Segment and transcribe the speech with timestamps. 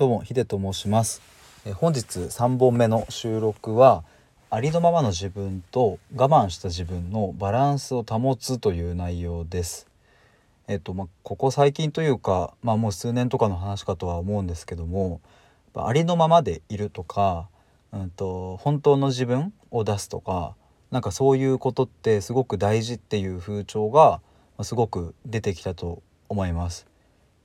[0.00, 1.20] どうもヒデと申します
[1.66, 4.02] え本日3本目の収録は
[4.48, 9.86] ありのままの自分と我慢した自分のバランスを保つという内容です
[10.68, 15.20] えっとまあ、ここ最近というかまあもう数年とかの話かとは思うんですけども
[15.74, 17.50] ありのままでいるとか、
[17.92, 20.54] うんと、本当の自分を出すとか
[20.90, 24.22] なんかそういうことってすごく大事っていう風潮が
[24.62, 26.89] すごく出てきたと思います。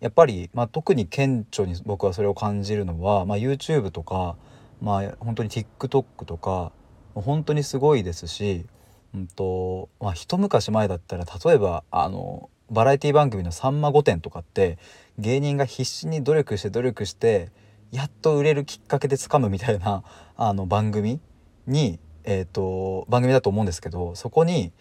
[0.06, 4.36] やっぱり、まあ、特に顕著に僕はそれを感じるのは、まあ、YouTube とか、
[4.80, 6.74] まあ、本当に TikTok とか
[7.16, 8.68] 本当にすごいですし、
[9.16, 14.78] うんとまあ、一昔前だったら例えばあのバラエティ番組の「さんま御殿」とかって
[15.18, 17.50] 芸人が必死に努力して努力して
[17.92, 20.04] やっと売れるきっかけでつかむみたいな
[20.38, 21.20] あの番組
[21.66, 24.72] に、えーと、番組だと思うんですけどそこに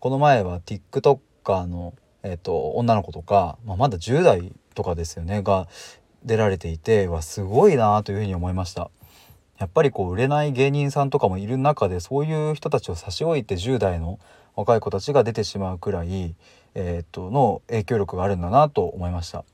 [0.00, 5.68] この前は TikToker の、えーと女の子とか、まあ、まだ10代とかですよねが
[6.24, 8.90] 出られていてはすごいなというふうに思いました。
[9.58, 14.18] やっぱりこう売れない芸人さんとかもいる中でそういう人たちを差し置いて10代の
[14.56, 16.34] 若い子たちが出てしまうくらい、
[16.74, 19.44] えー、っとの影響力があるんだなと思いました。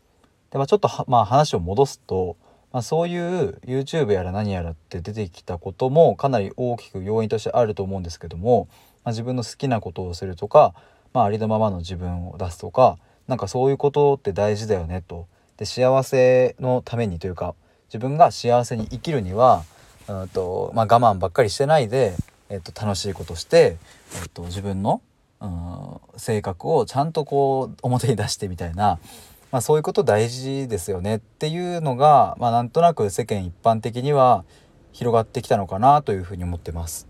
[0.50, 2.36] で、まあ、ちょっとまあ、話を戻すと、
[2.72, 8.68] まあ、そういう YouTube やら何やらって出てきたこともかなり大きく要因としてあると思うんですけども、
[9.04, 10.74] まあ、自分の好きなことをするとか、
[11.12, 12.98] まあ、ありのままの自分を出すとか
[13.28, 15.26] なんかそういうことって大事だよねと。
[15.56, 17.54] で幸せのためにというか
[17.88, 19.64] 自分が幸せに生きるには
[20.08, 22.14] うんと、まあ、我慢ばっかりしてないで、
[22.48, 23.76] えっと、楽しいことして、
[24.22, 25.02] えっと、自分の、
[25.40, 28.98] うん、性格をちゃんとこう表に出してみたいな、
[29.52, 34.44] まあ、そういうこと大事ですよねっていうのが、まあ、なんとなく世間一般的には
[34.92, 37.07] 広がってきたのかなというふうに思ってます。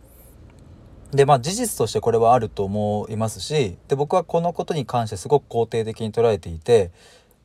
[1.12, 6.90] でまあ事実としてこれはあると思いますしで僕はこのことに関してすごく肯定的に捉えていて、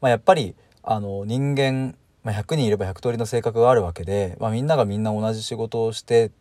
[0.01, 6.31] まあ、やっぱりあの人間、まあ、100人いれば100通りの性格があるわけで、まあ、みんながみんな同じ仕事をして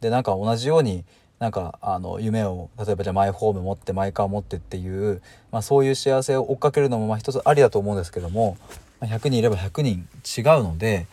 [0.00, 1.04] でなんか同じように
[1.38, 5.20] なんかあの夢を例えばじゃあマイホーム持ってマイカー持ってっていう、
[5.50, 8.56] まあ、そういう幸せを追っかけるのもまあ一つありだと思うんですけども、
[9.00, 11.06] ま、100人いれば100人違うので。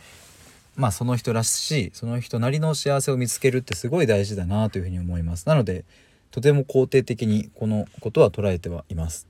[0.76, 5.86] まあその人らしいその人なりの幸せを見つけるってすごい大事だなというふうに思いますなので
[6.32, 9.28] とても肯定的にこのことは捉えてはいます、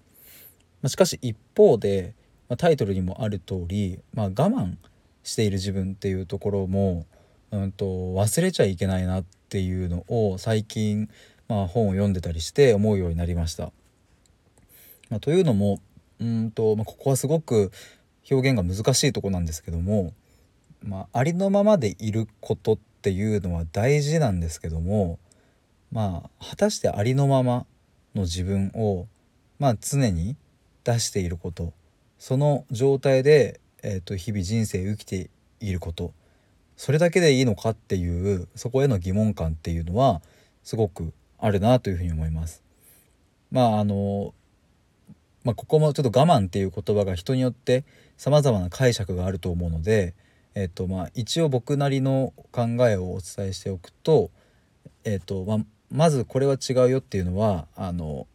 [0.81, 2.13] まあ、しかし一方で、
[2.49, 4.75] まあ、タイトルにもある通り、まあ、我慢
[5.23, 7.05] している自分っていうところも、
[7.51, 11.09] うんと、忘れちゃいけないなっていうのを最近、
[11.47, 13.71] まあ、本を読んでたりして思うようになりました。
[15.09, 15.79] まあ、というのも
[16.19, 17.71] うんと、まあ、ここはすごく
[18.29, 20.13] 表現が難しいとこなんですけども
[20.83, 25.19] まあ、ありのままでいることっていうのは大事なんですけども
[25.91, 27.65] まあ果たしてありのまま
[28.15, 29.07] の自分を、
[29.59, 30.35] まあ、常に
[30.83, 31.73] 出していること
[32.17, 35.29] その状態で、えー、と日々人生生きて
[35.59, 36.13] いること
[36.77, 40.21] それだけでいいのかっていうそこへの疑問感っていうのは
[40.63, 42.63] すごくあるなというふうに思います。
[43.51, 44.33] まああの
[45.43, 47.85] まあ、ここもちょっと我慢っていう言葉が人によって
[48.17, 50.13] 様々な解釈があると思うので
[50.59, 54.29] えっとまあ、一応僕なりの考えをお伝えしておくと,、
[55.05, 55.57] えっとまあ、
[55.89, 58.27] まずこれは違うよっていうのはあの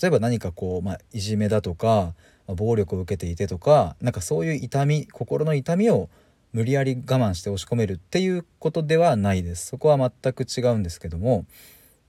[0.00, 2.14] 例えば何かこう、まあ、いじめだとか
[2.46, 6.08] 暴力を受けていてとかなんかそういう痛み心の痛みを
[6.54, 9.66] 無理やり我慢して押し込めるっていうことではないです。
[9.66, 11.44] そこは全く違うんですけども、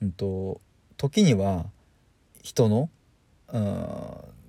[0.02, 0.62] うんと、
[0.96, 1.66] 時には
[2.42, 2.90] 人の、
[3.52, 3.84] うん、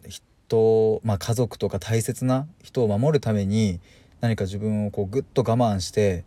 [0.08, 3.80] 人、まあ、家族とか大切な人を守るために
[4.20, 6.24] 何か自分をこうぐっと我慢して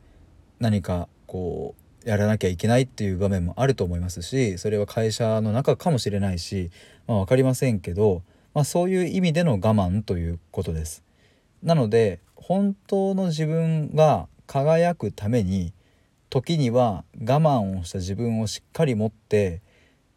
[0.59, 1.75] 何かこ
[2.06, 6.72] うやらなきゃいけないっていう場面もあると思いますしそれは会社の中かもしれないし、
[7.07, 11.03] まあ、分かりませんけど、まあ、そういう意味での我慢ということです。
[11.62, 15.74] なので本当の自分が輝くために
[16.30, 19.62] 時には我慢をした自分をしっかり持って、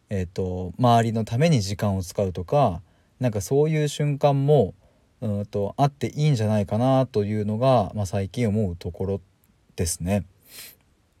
[0.09, 2.81] えーと、周りのために時間を使うとか
[3.19, 4.73] なんかそういう瞬間も
[5.21, 9.21] うんとあっていいんじゃないかなというのが、まあ、最近思うところ
[9.75, 10.25] ですね。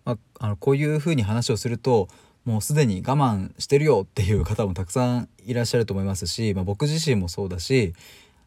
[0.03, 2.07] まあ、あのこういうふうに話をすると
[2.45, 7.93] もうすでに我慢してるよっていう方もたくさんいらっしゃると思いますし、まあ、僕自身もそうだし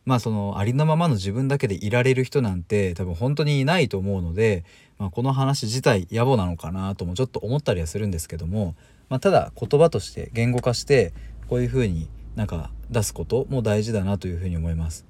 [0.06, 4.64] まあそのありのままの自分だけでいられる人なんて多分本当にいないと思うので、
[4.98, 8.76] まあ、この話自体野暮なのかなともちょっと思ったりはするんですけども、
[9.08, 11.12] まあ、ただ言葉として言語化して
[11.48, 15.07] こういうふうになんか出すことも大事だなというふうに思います。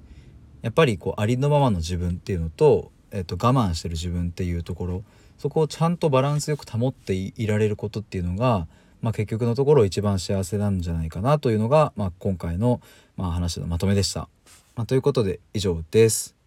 [0.61, 5.03] やっぱりこうありのままの自分っていうのと,、えっと我慢してる自分っていうところ
[5.39, 8.67] そこをちゃんとバランスよく保っていられることっていうのが、
[9.01, 12.81] まあ、結局のところ一番幸せなんじゃないかなというのが、まあ、今回の、
[13.15, 14.27] まあ、話のまとめでした。
[14.75, 16.38] まあ、ということで以上です。